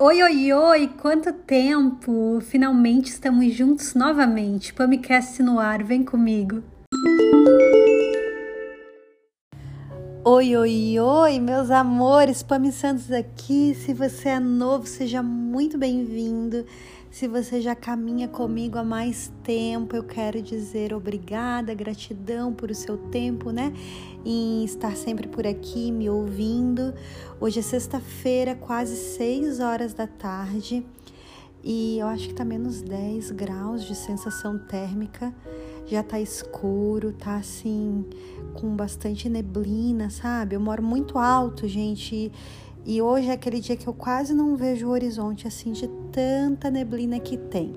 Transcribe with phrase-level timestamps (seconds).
[0.00, 0.88] Oi, oi, oi!
[1.02, 2.38] Quanto tempo!
[2.40, 4.72] Finalmente estamos juntos novamente.
[4.72, 6.62] Pamicast no ar, vem comigo!
[10.24, 12.44] Oi, oi, oi, meus amores!
[12.44, 13.74] Pami Santos aqui.
[13.74, 16.64] Se você é novo, seja muito bem-vindo.
[17.10, 22.74] Se você já caminha comigo há mais tempo, eu quero dizer obrigada, gratidão por o
[22.74, 23.72] seu tempo, né?
[24.24, 26.92] Em estar sempre por aqui me ouvindo.
[27.40, 30.84] Hoje é sexta-feira, quase 6 horas da tarde
[31.62, 35.34] e eu acho que tá menos 10 graus de sensação térmica.
[35.86, 38.04] Já tá escuro, tá assim,
[38.54, 40.54] com bastante neblina, sabe?
[40.54, 42.30] Eu moro muito alto, gente.
[42.84, 46.70] E hoje é aquele dia que eu quase não vejo o horizonte assim de tanta
[46.70, 47.74] neblina que tem.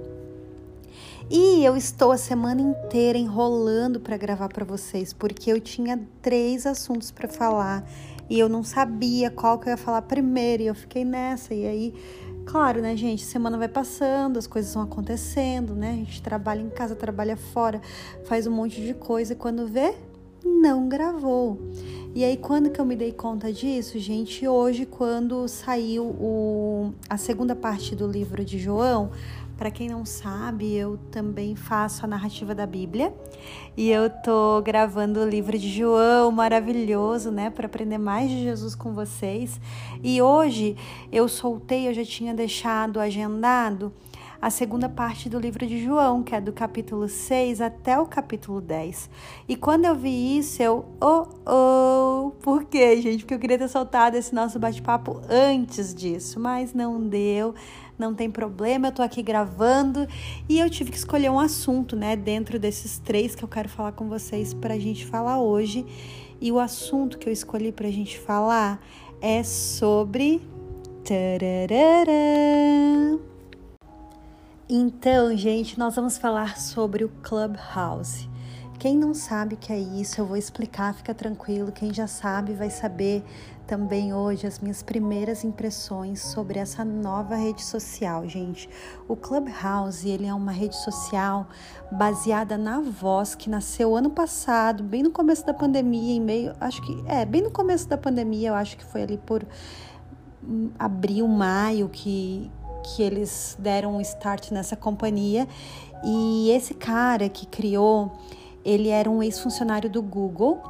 [1.30, 6.66] E eu estou a semana inteira enrolando para gravar para vocês, porque eu tinha três
[6.66, 7.88] assuntos para falar
[8.30, 11.54] e eu não sabia qual que eu ia falar primeiro, e eu fiquei nessa.
[11.54, 11.94] E aí,
[12.46, 15.92] claro, né, gente, semana vai passando, as coisas vão acontecendo, né?
[15.92, 17.82] A gente trabalha em casa, trabalha fora,
[18.26, 19.96] faz um monte de coisa e quando vê,
[20.44, 21.60] não gravou.
[22.14, 24.46] E aí, quando que eu me dei conta disso, gente?
[24.48, 29.12] Hoje, quando saiu o, a segunda parte do livro de João,
[29.62, 33.14] para quem não sabe, eu também faço a narrativa da Bíblia
[33.78, 38.74] e eu tô gravando o livro de João, maravilhoso, né, para aprender mais de Jesus
[38.74, 39.62] com vocês.
[40.04, 40.76] E hoje
[41.12, 43.94] eu soltei, eu já tinha deixado agendado
[44.42, 48.60] a segunda parte do livro de João, que é do capítulo 6 até o capítulo
[48.60, 49.10] 10.
[49.48, 53.20] E quando eu vi isso, eu, oh, oh, por quê, gente?
[53.20, 57.54] Porque eu queria ter soltado esse nosso bate-papo antes disso, mas não deu
[58.02, 60.08] não tem problema, eu tô aqui gravando
[60.50, 63.92] e eu tive que escolher um assunto, né, dentro desses três que eu quero falar
[63.92, 65.86] com vocês pra gente falar hoje.
[66.42, 68.82] E o assunto que eu escolhi pra gente falar
[69.22, 70.42] é sobre.
[71.04, 72.12] Tararara.
[74.74, 78.30] Então, gente, nós vamos falar sobre o Clubhouse.
[78.80, 81.74] Quem não sabe o que é isso, eu vou explicar, fica tranquilo.
[81.74, 83.22] Quem já sabe vai saber
[83.68, 88.70] também hoje as minhas primeiras impressões sobre essa nova rede social, gente.
[89.10, 91.50] O Clubhouse, ele é uma rede social
[91.92, 96.82] baseada na voz que nasceu ano passado, bem no começo da pandemia, em meio, acho
[96.82, 99.46] que é, bem no começo da pandemia, eu acho que foi ali por
[100.42, 102.50] hum, abril, maio que
[102.82, 105.48] que eles deram um start nessa companhia.
[106.04, 108.12] E esse cara que criou,
[108.66, 110.62] ele era um ex-funcionário do Google.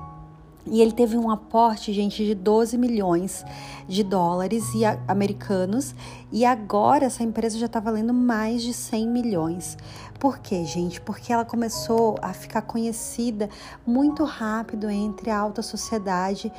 [0.66, 3.44] E ele teve um aporte, gente, de 12 milhões
[3.88, 5.96] de dólares e americanos.
[6.32, 9.78] E agora essa empresa já está valendo mais de 100 milhões.
[10.20, 11.02] Por quê, gente?
[11.02, 13.50] Porque ela começou a ficar conhecida
[13.84, 16.52] muito rápido entre a alta sociedade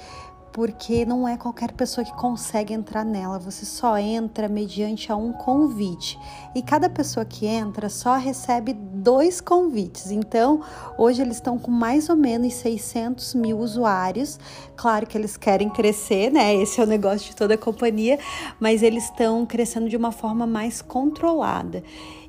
[0.52, 5.32] porque não é qualquer pessoa que consegue entrar nela, você só entra mediante a um
[5.32, 6.18] convite.
[6.54, 10.10] E cada pessoa que entra só recebe dois convites.
[10.10, 10.60] Então,
[10.98, 14.38] hoje eles estão com mais ou menos 600 mil usuários.
[14.76, 16.54] Claro que eles querem crescer, né?
[16.54, 18.18] Esse é o negócio de toda a companhia,
[18.60, 21.82] mas eles estão crescendo de uma forma mais controlada.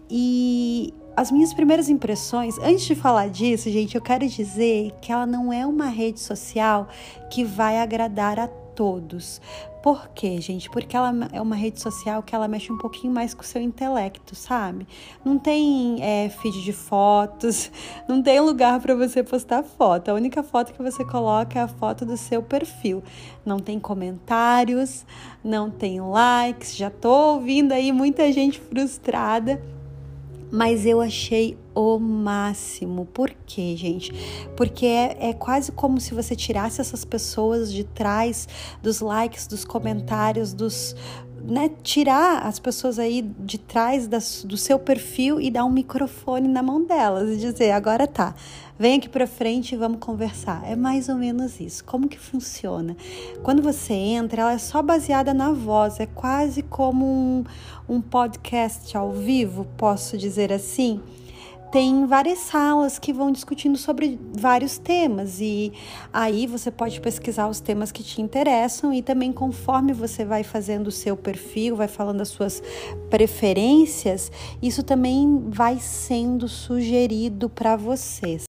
[0.10, 5.26] E as minhas primeiras impressões, antes de falar disso, gente, eu quero dizer que ela
[5.26, 6.88] não é uma rede social
[7.30, 9.40] que vai agradar a todos.
[9.84, 10.70] Por quê, gente?
[10.70, 13.62] Porque ela é uma rede social que ela mexe um pouquinho mais com o seu
[13.62, 14.88] intelecto, sabe?
[15.26, 17.70] Não tem é, feed de fotos,
[18.08, 20.10] não tem lugar para você postar foto.
[20.10, 23.04] A única foto que você coloca é a foto do seu perfil.
[23.46, 25.06] Não tem comentários,
[25.44, 26.78] não tem likes.
[26.78, 29.62] Já tô ouvindo aí muita gente frustrada
[30.54, 33.08] mas eu achei o máximo.
[33.08, 34.12] Por quê, gente?
[34.56, 38.48] Porque é, é, quase como se você tirasse essas pessoas de trás
[38.80, 40.96] dos likes, dos comentários, dos.
[41.46, 46.48] Né, tirar as pessoas aí de trás das, do seu perfil e dar um microfone
[46.48, 48.34] na mão delas e dizer: agora tá,
[48.80, 50.64] vem aqui para frente e vamos conversar.
[50.66, 51.84] É mais ou menos isso.
[51.84, 52.96] Como que funciona?
[53.44, 57.44] Quando você entra, ela é só baseada na voz, é quase como um,
[57.90, 61.02] um podcast ao vivo, posso dizer assim
[61.74, 65.74] tem várias salas que vão discutindo sobre vários temas e
[66.14, 70.90] aí você pode pesquisar os temas que te interessam e também conforme você vai fazendo
[70.90, 72.62] o seu perfil, vai falando as suas
[73.10, 74.32] preferências,
[74.62, 78.44] isso também vai sendo sugerido para vocês.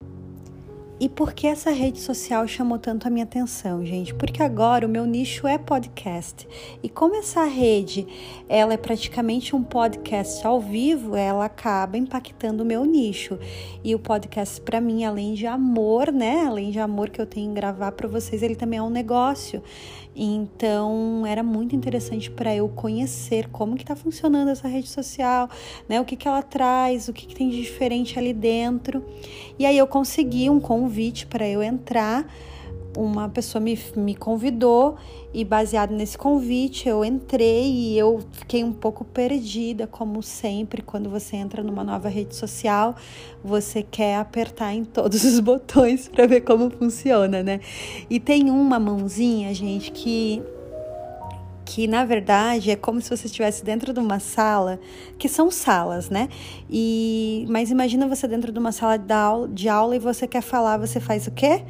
[1.04, 4.14] E por que essa rede social chamou tanto a minha atenção, gente?
[4.14, 6.48] Porque agora o meu nicho é podcast.
[6.82, 8.08] E como essa rede,
[8.48, 13.38] ela é praticamente um podcast ao vivo, ela acaba impactando o meu nicho.
[13.84, 16.46] E o podcast para mim, além de amor, né?
[16.48, 19.62] Além de amor que eu tenho em gravar para vocês, ele também é um negócio.
[20.16, 25.50] Então, era muito interessante para eu conhecer como que tá funcionando essa rede social,
[25.90, 26.00] né?
[26.00, 29.04] O que que ela traz, o que que tem de diferente ali dentro.
[29.58, 32.28] E aí eu consegui um convite para eu entrar
[32.96, 34.96] uma pessoa me, me convidou
[35.34, 41.10] e baseado nesse convite eu entrei e eu fiquei um pouco perdida, como sempre, quando
[41.10, 42.96] você entra numa nova rede social,
[43.44, 47.60] você quer apertar em todos os botões para ver como funciona, né?
[48.10, 50.42] E tem uma mãozinha, gente, que
[51.66, 54.80] que na verdade é como se você estivesse dentro de uma sala,
[55.18, 56.30] que são salas, né?
[56.70, 60.42] E mas imagina você dentro de uma sala de aula, de aula e você quer
[60.42, 61.64] falar, você faz o quê?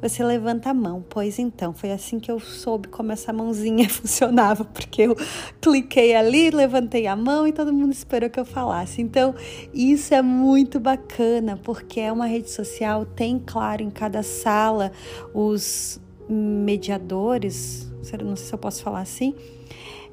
[0.00, 1.04] Você levanta a mão.
[1.08, 5.16] Pois então, foi assim que eu soube como essa mãozinha funcionava, porque eu
[5.60, 9.00] cliquei ali, levantei a mão e todo mundo esperou que eu falasse.
[9.00, 9.34] Então,
[9.72, 14.92] isso é muito bacana, porque é uma rede social, tem, claro, em cada sala
[15.32, 17.90] os mediadores,
[18.20, 19.34] não sei se eu posso falar assim,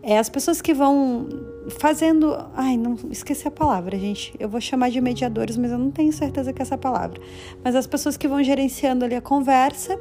[0.03, 1.27] é as pessoas que vão
[1.79, 2.35] fazendo.
[2.53, 4.35] Ai, não esqueci a palavra, gente.
[4.37, 7.21] Eu vou chamar de mediadores, mas eu não tenho certeza que é essa palavra.
[7.63, 9.97] Mas as pessoas que vão gerenciando ali a conversa.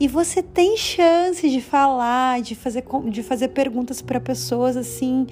[0.00, 5.28] E você tem chance de falar, de fazer, de fazer perguntas para pessoas assim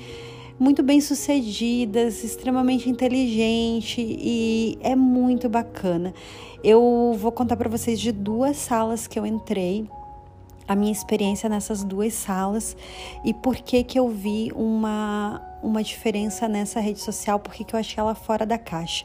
[0.61, 6.15] muito bem sucedidas, extremamente inteligente e é muito bacana.
[6.63, 9.89] Eu vou contar para vocês de duas salas que eu entrei
[10.71, 12.77] a minha experiência nessas duas salas
[13.25, 17.75] e por que que eu vi uma, uma diferença nessa rede social, por que que
[17.75, 19.05] eu achei ela fora da caixa.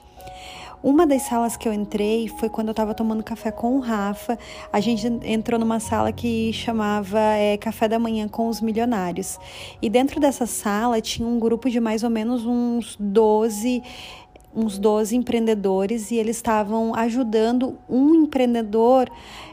[0.84, 4.38] Uma das salas que eu entrei foi quando eu estava tomando café com o Rafa.
[4.72, 9.40] A gente entrou numa sala que chamava é, Café da Manhã com os Milionários.
[9.82, 13.82] E dentro dessa sala tinha um grupo de mais ou menos uns 12
[14.56, 19.10] uns 12 empreendedores e eles estavam ajudando um empreendedor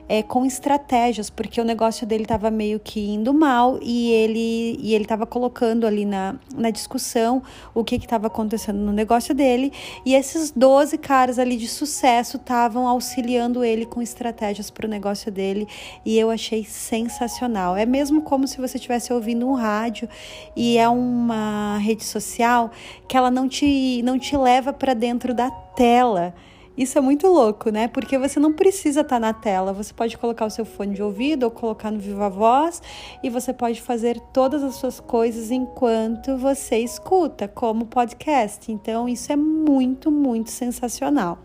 [0.08, 4.94] é, com estratégias, porque o negócio dele estava meio que indo mal e ele e
[4.94, 7.42] ele estava colocando ali na, na discussão
[7.74, 9.72] o que estava acontecendo no negócio dele.
[10.04, 15.30] E esses 12 caras ali de sucesso estavam auxiliando ele com estratégias para o negócio
[15.30, 15.66] dele.
[16.04, 17.76] E eu achei sensacional.
[17.76, 20.08] É mesmo como se você estivesse ouvindo um rádio
[20.56, 22.70] e é uma rede social
[23.08, 26.34] que ela não te, não te leva para dentro da tela
[26.76, 27.88] isso é muito louco, né?
[27.88, 31.02] Porque você não precisa estar tá na tela, você pode colocar o seu fone de
[31.02, 32.80] ouvido ou colocar no Viva Voz
[33.22, 38.72] e você pode fazer todas as suas coisas enquanto você escuta, como podcast.
[38.72, 41.38] Então, isso é muito, muito sensacional.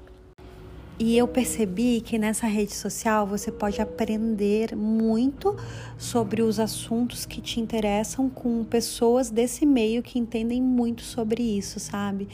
[0.99, 5.55] E eu percebi que nessa rede social você pode aprender muito
[5.95, 11.79] sobre os assuntos que te interessam com pessoas desse meio que entendem muito sobre isso,
[11.79, 12.27] sabe?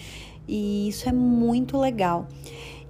[0.48, 2.26] E isso é muito legal.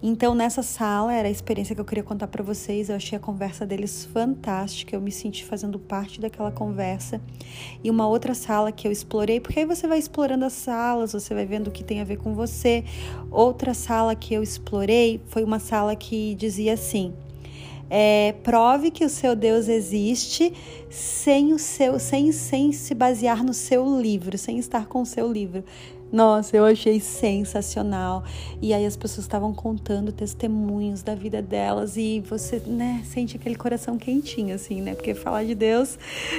[0.06, 2.90] Então, nessa sala, era a experiência que eu queria contar para vocês.
[2.90, 4.94] Eu achei a conversa deles fantástica.
[4.94, 7.22] Eu me senti fazendo parte daquela conversa.
[7.82, 11.34] E uma outra sala que eu explorei, porque aí você vai explorando as salas, você
[11.34, 12.84] vai vendo o que tem a ver com você.
[13.32, 17.14] Outra sala que eu explorei foi uma sala que dizia assim:
[17.90, 20.52] é, prove que o seu Deus existe
[20.90, 25.32] sem o seu, sem, sem se basear no seu livro, sem estar com o seu
[25.32, 25.64] livro.
[26.14, 28.24] Nossa, eu achei sensacional.
[28.62, 33.56] E aí as pessoas estavam contando testemunhos da vida delas e você, né, sente aquele
[33.56, 34.94] coração quentinho assim, né?
[34.94, 35.98] Porque falar de Deus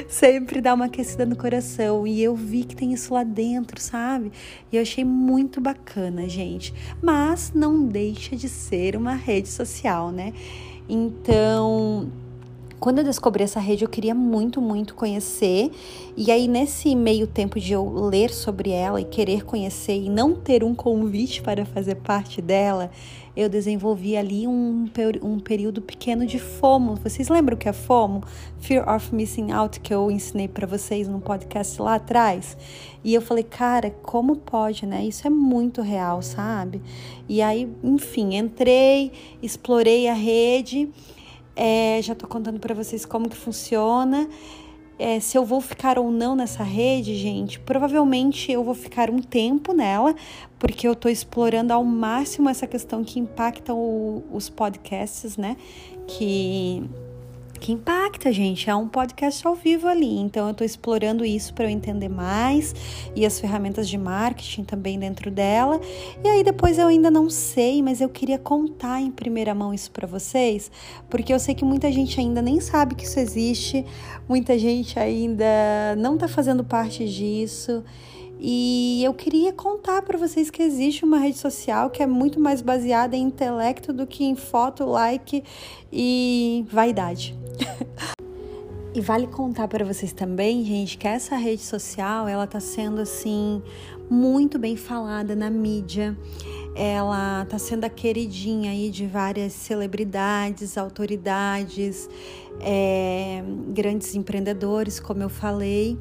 [0.09, 2.06] sempre dá uma aquecida no coração.
[2.06, 4.31] E eu vi que tem isso lá dentro, sabe?
[4.70, 6.72] E eu achei muito bacana, gente.
[7.03, 10.32] Mas não deixa de ser uma rede social, né?
[10.89, 12.13] Então,
[12.84, 15.70] quando eu descobri essa rede, eu queria muito, muito conhecer.
[16.14, 20.34] E aí, nesse meio tempo de eu ler sobre ela e querer conhecer e não
[20.34, 22.91] ter um convite para fazer parte dela,
[23.34, 24.86] eu desenvolvi ali um,
[25.22, 26.96] um período pequeno de FOMO.
[26.96, 28.22] Vocês lembram o que é FOMO?
[28.58, 32.55] Fear of Missing Out, que eu ensinei para vocês no podcast lá atrás.
[33.03, 35.06] E eu falei, cara, como pode, né?
[35.06, 36.82] Isso é muito real, sabe?
[37.26, 39.10] E aí, enfim, entrei,
[39.43, 40.91] explorei a rede
[41.56, 44.29] é, já estou contando para vocês como que funciona.
[44.99, 49.19] É, se eu vou ficar ou não nessa rede, gente, provavelmente eu vou ficar um
[49.19, 50.15] tempo nela,
[50.58, 55.56] porque eu estou explorando ao máximo essa questão que impacta o, os podcasts, né?
[56.06, 56.89] Que
[57.73, 58.69] impacta, gente.
[58.69, 60.19] É um podcast ao vivo ali.
[60.19, 62.75] Então, eu estou explorando isso para eu entender mais
[63.15, 65.81] e as ferramentas de marketing também dentro dela.
[66.23, 69.91] E aí, depois eu ainda não sei, mas eu queria contar em primeira mão isso
[69.91, 70.71] para vocês,
[71.09, 73.85] porque eu sei que muita gente ainda nem sabe que isso existe,
[74.29, 77.85] muita gente ainda não está fazendo parte disso.
[78.46, 82.60] E eu queria contar para vocês que existe uma rede social que é muito mais
[82.60, 85.43] baseada em intelecto do que em foto, like
[85.91, 87.34] e vaidade.
[88.94, 93.63] e vale contar para vocês também, gente, que essa rede social, ela tá sendo assim
[94.10, 96.15] muito bem falada na mídia.
[96.77, 102.10] Ela tá sendo a queridinha aí de várias celebridades, autoridades,
[102.60, 105.96] é, grandes empreendedores, como eu falei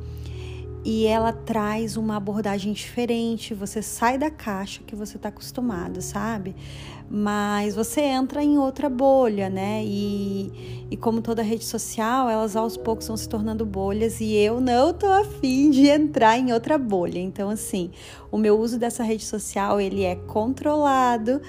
[0.85, 3.53] e ela traz uma abordagem diferente.
[3.53, 6.55] Você sai da caixa que você está acostumado, sabe?
[7.09, 9.83] Mas você entra em outra bolha, né?
[9.85, 14.59] E, e como toda rede social, elas aos poucos vão se tornando bolhas e eu
[14.59, 17.19] não tô afim de entrar em outra bolha.
[17.19, 17.91] Então, assim,
[18.31, 21.41] o meu uso dessa rede social ele é controlado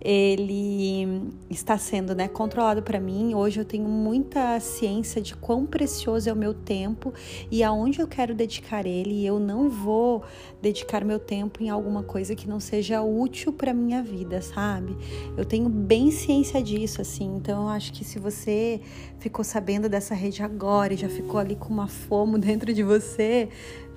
[0.00, 3.34] ele está sendo né, controlado para mim.
[3.34, 7.12] Hoje eu tenho muita ciência de quão precioso é o meu tempo
[7.50, 9.12] e aonde eu quero dedicar ele.
[9.12, 10.22] E eu não vou
[10.62, 14.96] dedicar meu tempo em alguma coisa que não seja útil para minha vida, sabe?
[15.36, 17.36] Eu tenho bem ciência disso, assim.
[17.36, 18.80] Então eu acho que se você
[19.18, 23.50] ficou sabendo dessa rede agora e já ficou ali com uma fomo dentro de você,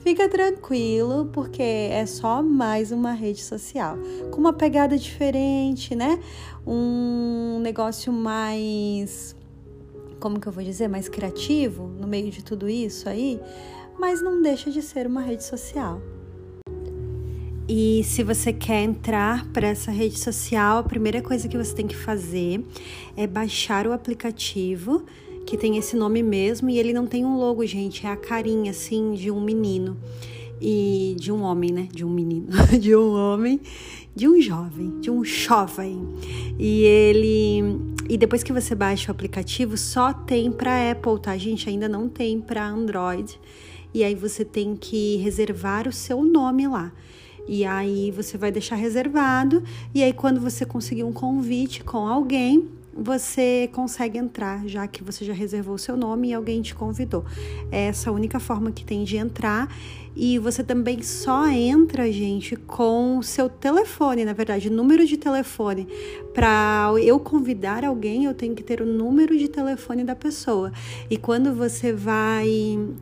[0.03, 3.98] Fica tranquilo, porque é só mais uma rede social
[4.31, 6.19] com uma pegada diferente, né?
[6.67, 9.33] Um negócio mais
[10.19, 13.39] como que eu vou dizer, mais criativo no meio de tudo isso aí,
[13.98, 16.01] mas não deixa de ser uma rede social.
[17.67, 21.88] E se você quer entrar para essa rede social, a primeira coisa que você tem
[21.88, 22.62] que fazer
[23.15, 25.05] é baixar o aplicativo
[25.45, 28.71] que tem esse nome mesmo e ele não tem um logo, gente, é a carinha
[28.71, 29.97] assim de um menino
[30.62, 31.88] e de um homem, né?
[31.91, 32.47] De um menino,
[32.79, 33.59] de um homem,
[34.15, 36.07] de um jovem, de um jovem.
[36.57, 41.69] E ele e depois que você baixa o aplicativo, só tem para Apple, tá, gente?
[41.69, 43.39] Ainda não tem para Android.
[43.93, 46.91] E aí você tem que reservar o seu nome lá.
[47.47, 52.69] E aí você vai deixar reservado e aí quando você conseguir um convite com alguém,
[52.95, 57.25] você consegue entrar, já que você já reservou o seu nome e alguém te convidou.
[57.71, 59.67] É essa a única forma que tem de entrar.
[60.15, 65.88] E você também só entra, gente, com o seu telefone, na verdade, número de telefone.
[66.34, 70.72] Para eu convidar alguém, eu tenho que ter o número de telefone da pessoa.
[71.10, 72.48] E quando você vai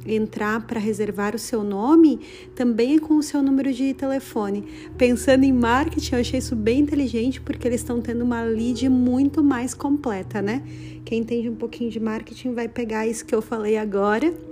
[0.06, 2.20] entrar para reservar o seu nome,
[2.56, 4.64] também é com o seu número de telefone.
[4.98, 9.44] Pensando em marketing, eu achei isso bem inteligente porque eles estão tendo uma lead muito
[9.44, 10.64] mais completa, né?
[11.04, 14.51] Quem entende um pouquinho de marketing vai pegar isso que eu falei agora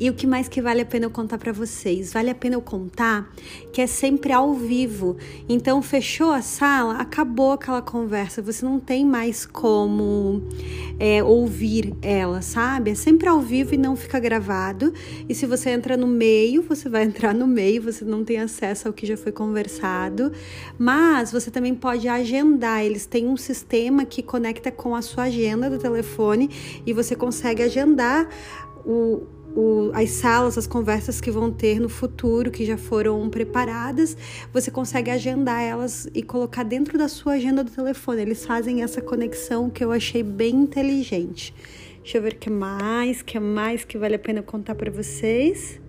[0.00, 2.12] e o que mais que vale a pena eu contar para vocês?
[2.12, 3.32] Vale a pena eu contar
[3.72, 5.16] que é sempre ao vivo.
[5.48, 8.40] Então fechou a sala, acabou aquela conversa.
[8.42, 10.42] Você não tem mais como
[10.98, 12.92] é, ouvir ela, sabe?
[12.92, 14.92] É sempre ao vivo e não fica gravado.
[15.28, 17.82] E se você entra no meio, você vai entrar no meio.
[17.82, 20.32] Você não tem acesso ao que já foi conversado.
[20.78, 22.84] Mas você também pode agendar.
[22.84, 26.50] Eles têm um sistema que conecta com a sua agenda do telefone
[26.86, 28.28] e você consegue agendar
[28.84, 34.16] o o, as salas, as conversas que vão ter no futuro, que já foram preparadas,
[34.52, 38.22] você consegue agendar elas e colocar dentro da sua agenda do telefone.
[38.22, 41.54] Eles fazem essa conexão que eu achei bem inteligente.
[42.02, 45.80] Deixa eu ver o que mais, que mais que vale a pena contar para vocês.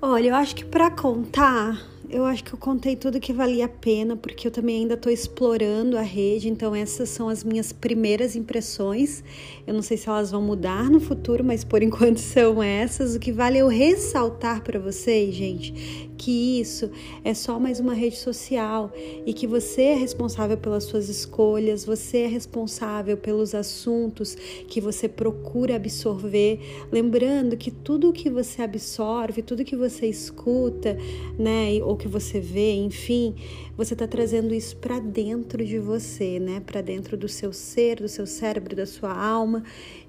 [0.00, 3.68] Olha, eu acho que para contar eu acho que eu contei tudo que valia a
[3.68, 8.36] pena, porque eu também ainda estou explorando a rede, então essas são as minhas primeiras
[8.36, 9.24] impressões.
[9.66, 13.16] Eu não sei se elas vão mudar no futuro, mas por enquanto são essas.
[13.16, 16.90] O que vale eu ressaltar para vocês, gente, que isso
[17.24, 18.92] é só mais uma rede social
[19.24, 24.36] e que você é responsável pelas suas escolhas, você é responsável pelos assuntos
[24.68, 26.60] que você procura absorver.
[26.92, 30.98] Lembrando que tudo que você absorve, tudo que você escuta,
[31.38, 33.36] né, ou que você vê, enfim,
[33.76, 38.08] você está trazendo isso para dentro de você, né, para dentro do seu ser, do
[38.08, 39.62] seu cérebro, da sua alma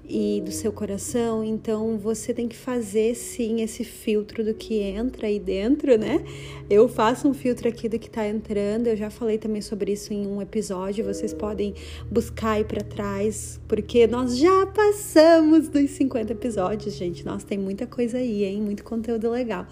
[0.08, 1.44] e do seu coração.
[1.44, 6.24] Então você tem que fazer sim esse filtro do que entra aí dentro, né?
[6.68, 8.88] Eu faço um filtro aqui do que tá entrando.
[8.88, 11.04] Eu já falei também sobre isso em um episódio.
[11.04, 11.74] Vocês podem
[12.10, 17.24] buscar aí para trás, porque nós já passamos dos 50 episódios, gente.
[17.24, 18.60] Nossa, tem muita coisa aí, hein?
[18.60, 19.66] Muito conteúdo legal.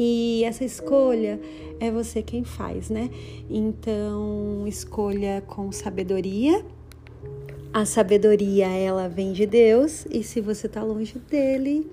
[0.00, 1.40] E essa escolha
[1.80, 3.10] é você quem faz, né?
[3.50, 6.64] Então, escolha com sabedoria
[7.72, 11.84] A sabedoria, ela vem de Deus, e se você está longe dele,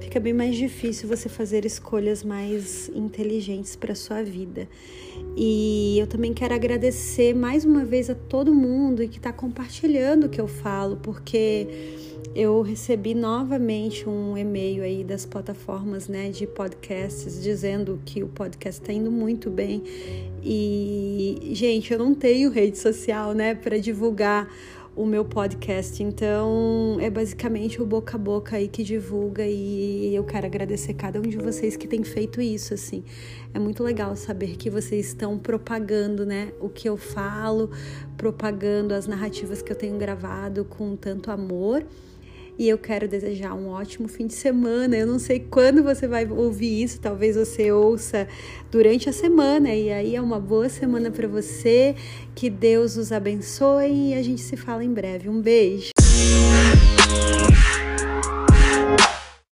[0.00, 4.68] fica bem mais difícil você fazer escolhas mais inteligentes para sua vida.
[5.36, 10.28] E eu também quero agradecer mais uma vez a todo mundo que está compartilhando o
[10.28, 11.68] que eu falo, porque
[12.34, 18.80] eu recebi novamente um e-mail aí das plataformas né, de podcasts dizendo que o podcast
[18.80, 19.82] está indo muito bem.
[20.42, 24.48] E, gente, eu não tenho rede social né, para divulgar
[25.00, 26.02] o meu podcast.
[26.02, 31.18] Então, é basicamente o boca a boca aí que divulga e eu quero agradecer cada
[31.18, 33.02] um de vocês que tem feito isso, assim.
[33.54, 37.70] É muito legal saber que vocês estão propagando, né, o que eu falo,
[38.18, 41.82] propagando as narrativas que eu tenho gravado com tanto amor.
[42.58, 44.96] E eu quero desejar um ótimo fim de semana.
[44.96, 48.28] Eu não sei quando você vai ouvir isso, talvez você ouça
[48.70, 49.74] durante a semana.
[49.74, 51.94] E aí é uma boa semana para você.
[52.34, 55.28] Que Deus os abençoe e a gente se fala em breve.
[55.28, 55.90] Um beijo.